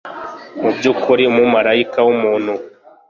mubyukuri 0.61 1.23
umumarayika 1.31 1.99
wubuntu 2.07 2.53